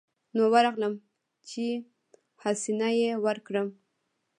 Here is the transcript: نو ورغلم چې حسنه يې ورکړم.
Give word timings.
نو 0.35 0.43
ورغلم 0.53 0.93
چې 1.49 1.65
حسنه 2.41 2.89
يې 2.99 3.11
ورکړم. 3.25 3.67